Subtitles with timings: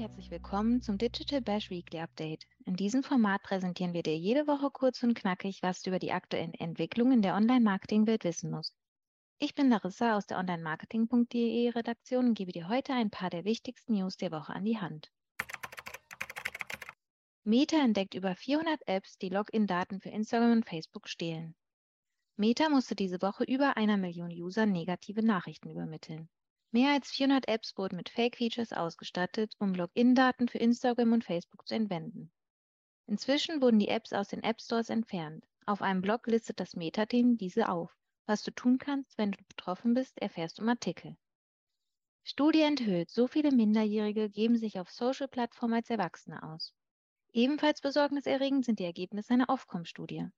[0.00, 2.46] herzlich willkommen zum Digital Bash Weekly Update.
[2.64, 6.12] In diesem Format präsentieren wir dir jede Woche kurz und knackig, was du über die
[6.12, 8.74] aktuellen Entwicklungen der Online-Marketing-Welt wissen musst.
[9.38, 13.92] Ich bin Larissa aus der Online-Marketing.de Redaktion und gebe dir heute ein paar der wichtigsten
[13.92, 15.12] News der Woche an die Hand.
[17.44, 21.54] Meta entdeckt über 400 Apps, die Login-Daten für Instagram und Facebook stehlen.
[22.36, 26.30] Meta musste diese Woche über einer Million User negative Nachrichten übermitteln.
[26.72, 31.74] Mehr als 400 Apps wurden mit Fake-Features ausgestattet, um Login-Daten für Instagram und Facebook zu
[31.74, 32.30] entwenden.
[33.06, 35.44] Inzwischen wurden die Apps aus den App Stores entfernt.
[35.66, 37.96] Auf einem Blog listet das Meta-Team diese auf.
[38.26, 41.16] Was du tun kannst, wenn du betroffen bist, erfährst du im Artikel.
[42.22, 46.72] Studie enthüllt, so viele Minderjährige geben sich auf Social-Plattformen als Erwachsene aus.
[47.32, 50.28] Ebenfalls besorgniserregend sind die Ergebnisse einer Aufkommstudie.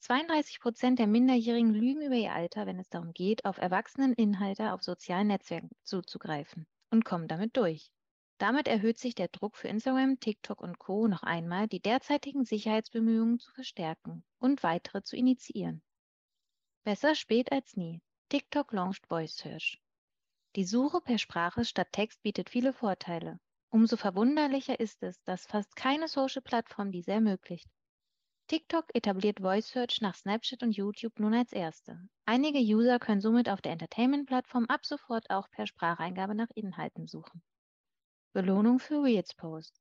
[0.00, 4.82] 32 Prozent der Minderjährigen lügen über ihr Alter, wenn es darum geht, auf Erwachseneninhalte auf
[4.82, 7.92] sozialen Netzwerken zuzugreifen und kommen damit durch.
[8.38, 11.06] Damit erhöht sich der Druck für Instagram, TikTok und Co.
[11.06, 15.82] noch einmal, die derzeitigen Sicherheitsbemühungen zu verstärken und weitere zu initiieren.
[16.82, 18.00] Besser spät als nie.
[18.30, 19.78] TikTok launcht Voice Search.
[20.56, 23.38] Die Suche per Sprache statt Text bietet viele Vorteile.
[23.68, 27.68] Umso verwunderlicher ist es, dass fast keine Social-Plattform diese ermöglicht.
[28.50, 32.08] TikTok etabliert Voice Search nach Snapchat und YouTube nun als erste.
[32.26, 37.42] Einige User können somit auf der Entertainment-Plattform ab sofort auch per Spracheingabe nach Inhalten suchen.
[38.32, 39.80] Belohnung für Reels Post.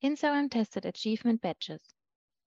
[0.00, 1.86] Instagram testet Achievement Badges.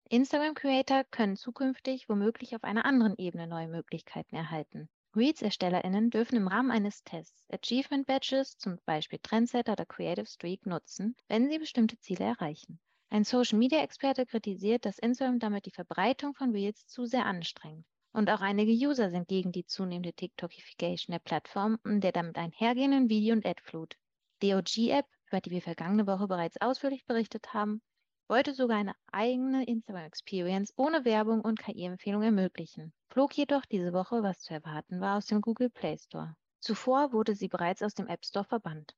[0.05, 4.87] Instagram Creator können zukünftig womöglich auf einer anderen Ebene neue Möglichkeiten erhalten.
[5.13, 11.17] Reels-ErstellerInnen dürfen im Rahmen eines Tests Achievement Badges, zum Beispiel Trendsetter oder Creative Streak, nutzen,
[11.27, 12.79] wenn sie bestimmte Ziele erreichen.
[13.11, 17.85] Ein Social-Media-Experte kritisiert, dass Instagram damit die Verbreitung von Reels zu sehr anstrengt.
[18.11, 23.09] Und auch einige User sind gegen die zunehmende TikTokification der Plattform und der damit einhergehenden
[23.09, 23.95] Video- und Ad-Flut.
[24.43, 27.81] Die OG-App, über die wir vergangene Woche bereits ausführlich berichtet haben,
[28.27, 34.41] wollte sogar eine eigene Instagram-Experience ohne Werbung und KI-Empfehlung ermöglichen, flog jedoch diese Woche, was
[34.41, 36.35] zu erwarten war, aus dem Google Play Store.
[36.59, 38.93] Zuvor wurde sie bereits aus dem App Store verbannt.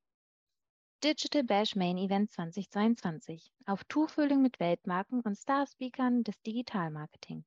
[1.03, 7.44] Digital Bash Main Event 2022 auf Tuchfühlung mit Weltmarken und Star-Speakern des Digitalmarketing.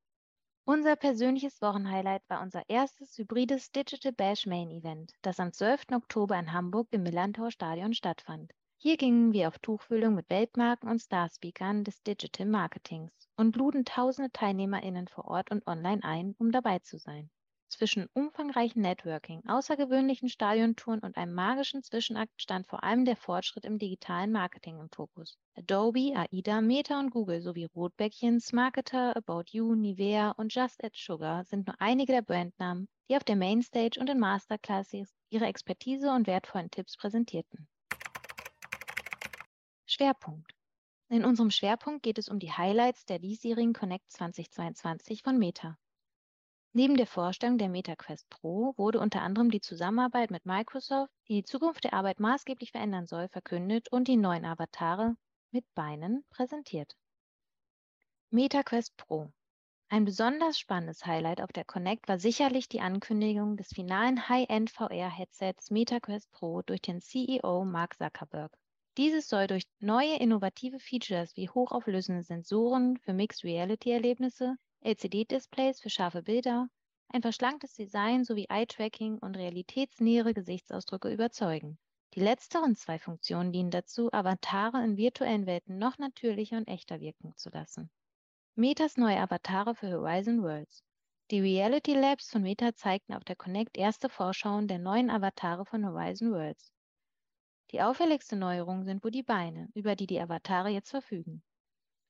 [0.65, 5.93] Unser persönliches Wochenhighlight war unser erstes hybrides Digital Bash Main Event, das am 12.
[5.93, 8.51] Oktober in Hamburg im Millantor Stadion stattfand.
[8.77, 14.33] Hier gingen wir auf Tuchfühlung mit Weltmarken und Star-Speakern des Digital Marketings und luden tausende
[14.33, 17.31] TeilnehmerInnen vor Ort und online ein, um dabei zu sein.
[17.69, 23.79] Zwischen umfangreichem Networking, außergewöhnlichen Stadiontouren und einem magischen Zwischenakt stand vor allem der Fortschritt im
[23.79, 25.37] digitalen Marketing im Fokus.
[25.55, 31.45] Adobe, AIDA, Meta und Google sowie Rotbäckchen, Smarketer, About You, Nivea und Just Add Sugar
[31.45, 36.27] sind nur einige der Brandnamen, die auf der Mainstage und in Masterclasses ihre Expertise und
[36.27, 37.67] wertvollen Tipps präsentierten.
[39.87, 40.53] Schwerpunkt.
[41.09, 45.79] In unserem Schwerpunkt geht es um die Highlights der diesjährigen Connect 2022 von Meta.
[46.77, 51.45] Neben der Vorstellung der MetaQuest Pro wurde unter anderem die Zusammenarbeit mit Microsoft, die die
[51.45, 55.15] Zukunft der Arbeit maßgeblich verändern soll, verkündet und die neuen Avatare
[55.53, 56.97] mit Beinen präsentiert.
[58.31, 59.31] MetaQuest Pro.
[59.89, 65.71] Ein besonders spannendes Highlight auf der Connect war sicherlich die Ankündigung des finalen High-End VR-Headsets
[65.71, 68.51] MetaQuest Pro durch den CEO Mark Zuckerberg.
[68.97, 76.23] Dieses soll durch neue innovative Features wie hochauflösende Sensoren für Mixed Reality-Erlebnisse, LCD-Displays für scharfe
[76.23, 76.69] Bilder,
[77.09, 81.79] ein verschlanktes Design sowie Eye-Tracking und realitätsnähere Gesichtsausdrücke überzeugen.
[82.13, 87.35] Die letzteren zwei Funktionen dienen dazu, Avatare in virtuellen Welten noch natürlicher und echter wirken
[87.35, 87.91] zu lassen.
[88.57, 90.85] Metas neue Avatare für Horizon Worlds.
[91.31, 95.87] Die Reality Labs von Meta zeigten auf der Connect erste Vorschauen der neuen Avatare von
[95.87, 96.75] Horizon Worlds.
[97.71, 101.43] Die auffälligste Neuerung sind wohl die Beine, über die die Avatare jetzt verfügen.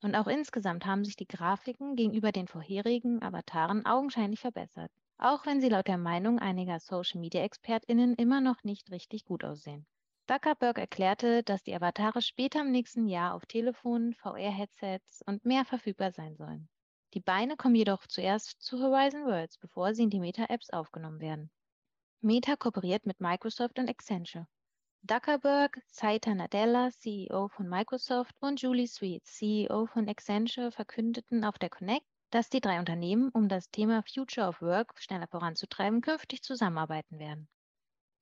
[0.04, 5.62] Und auch insgesamt haben sich die Grafiken gegenüber den vorherigen Avataren augenscheinlich verbessert, auch wenn
[5.62, 9.87] sie laut der Meinung einiger Social-Media-ExpertInnen immer noch nicht richtig gut aussehen.
[10.29, 16.12] Zuckerberg erklärte, dass die Avatare später im nächsten Jahr auf Telefonen, VR-Headsets und mehr verfügbar
[16.12, 16.69] sein sollen.
[17.14, 21.50] Die Beine kommen jedoch zuerst zu Horizon Worlds, bevor sie in die Meta-Apps aufgenommen werden.
[22.20, 24.46] Meta kooperiert mit Microsoft und Accenture.
[25.06, 31.69] Zuckerberg, Satya Nadella, CEO von Microsoft und Julie Sweet, CEO von Accenture, verkündeten auf der
[31.69, 37.19] Connect, dass die drei Unternehmen, um das Thema Future of Work schneller voranzutreiben, künftig zusammenarbeiten
[37.19, 37.51] werden.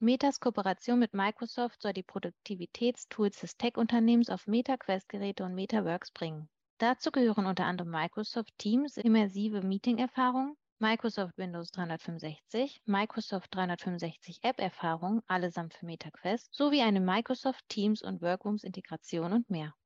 [0.00, 6.48] Metas Kooperation mit Microsoft soll die Produktivitätstools des Tech-Unternehmens auf Meta-Quest-Geräte und Metaworks bringen.
[6.78, 15.74] Dazu gehören unter anderem Microsoft Teams, immersive Meeting-Erfahrungen, Microsoft Windows 365, Microsoft 365 App-Erfahrung, allesamt
[15.74, 19.76] für MetaQuest, sowie eine Microsoft Teams und Workrooms-Integration und mehr.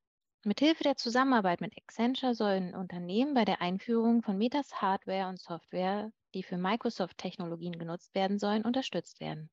[0.45, 6.11] Mithilfe der Zusammenarbeit mit Accenture sollen Unternehmen bei der Einführung von Metas Hardware und Software,
[6.33, 9.51] die für Microsoft-Technologien genutzt werden sollen, unterstützt werden.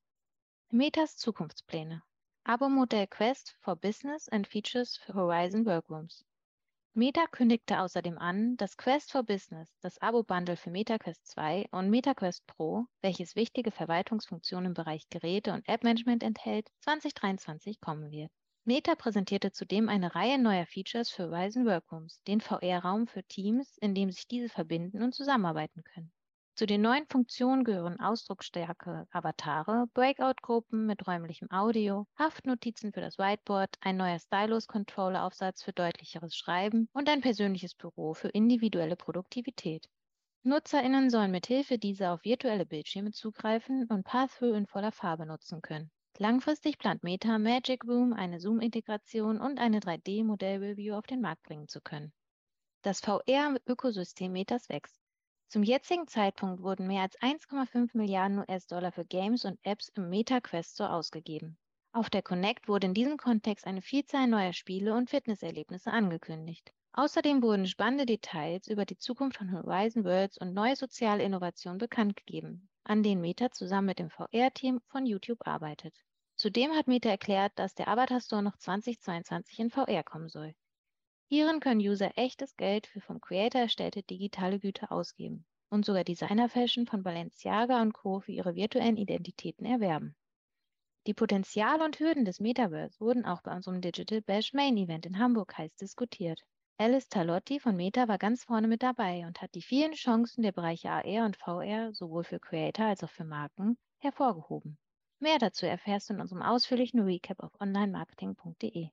[0.69, 2.04] Metas Zukunftspläne.
[2.45, 6.24] Abo-Modell Quest for Business and Features für Horizon Workrooms.
[6.95, 12.45] Meta kündigte außerdem an, dass Quest for Business, das Abo-Bundle für MetaQuest 2 und MetaQuest
[12.45, 18.31] Pro, welches wichtige Verwaltungsfunktionen im Bereich Geräte- und App-Management enthält, 2023 kommen wird.
[18.63, 23.95] Meta präsentierte zudem eine Reihe neuer Features für Horizon Workrooms, den VR-Raum für Teams, in
[23.95, 26.12] dem sich diese verbinden und zusammenarbeiten können.
[26.55, 33.75] Zu den neuen Funktionen gehören ausdrucksstarke Avatare, Breakout-Gruppen mit räumlichem Audio, Haftnotizen für das Whiteboard,
[33.81, 39.89] ein neuer Stylus-Controller-Aufsatz für deutlicheres Schreiben und ein persönliches Büro für individuelle Produktivität.
[40.44, 45.89] NutzerInnen sollen mithilfe dieser auf virtuelle Bildschirme zugreifen und Path-Through in voller Farbe nutzen können.
[46.19, 51.81] Langfristig plant Meta Magic Room eine Zoom-Integration und eine 3D-Modell-Review auf den Markt bringen zu
[51.81, 52.13] können.
[52.83, 55.02] Das VR-Ökosystem Metas wächst.
[55.53, 60.41] Zum jetzigen Zeitpunkt wurden mehr als 1,5 Milliarden US-Dollar für Games und Apps im Meta
[60.41, 61.59] Quest Store ausgegeben.
[61.91, 66.73] Auf der Connect wurde in diesem Kontext eine Vielzahl neuer Spiele und Fitnesserlebnisse angekündigt.
[66.94, 72.15] Außerdem wurden spannende Details über die Zukunft von Horizon Worlds und neue soziale Innovationen bekannt
[72.15, 75.94] gegeben, an denen Meta zusammen mit dem VR-Team von YouTube arbeitet.
[76.35, 80.56] Zudem hat Meta erklärt, dass der Avatar Store noch 2022 in VR kommen soll.
[81.35, 86.85] Hierin können User echtes Geld für vom Creator erstellte digitale Güter ausgeben und sogar Designer-Fashion
[86.85, 88.19] von Balenciaga und Co.
[88.19, 90.15] für ihre virtuellen Identitäten erwerben.
[91.07, 95.18] Die Potenziale und Hürden des Metaverse wurden auch bei unserem Digital Bash Main Event in
[95.18, 96.39] Hamburg heiß diskutiert.
[96.77, 100.51] Alice Talotti von Meta war ganz vorne mit dabei und hat die vielen Chancen der
[100.51, 104.77] Bereiche AR und VR sowohl für Creator als auch für Marken hervorgehoben.
[105.18, 108.91] Mehr dazu erfährst du in unserem ausführlichen Recap auf onlinemarketing.de.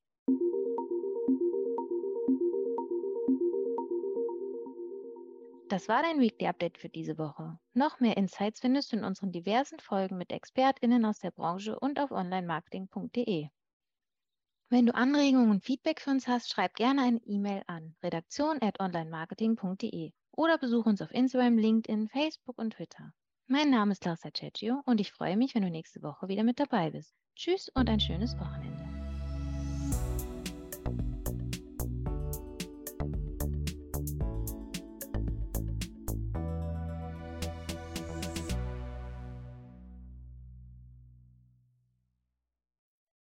[5.70, 7.56] Das war dein Weekly Update für diese Woche.
[7.74, 12.00] Noch mehr Insights findest du in unseren diversen Folgen mit ExpertInnen aus der Branche und
[12.00, 13.50] auf onlinemarketing.de.
[14.68, 20.58] Wenn du Anregungen und Feedback für uns hast, schreib gerne eine E-Mail an redaktion.onlinemarketing.de oder
[20.58, 23.12] besuch uns auf Instagram, LinkedIn, Facebook und Twitter.
[23.46, 26.58] Mein Name ist Larsa Cecchio und ich freue mich, wenn du nächste Woche wieder mit
[26.58, 27.14] dabei bist.
[27.36, 28.90] Tschüss und ein schönes Wochenende.